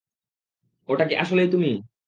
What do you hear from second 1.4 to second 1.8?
তুমি?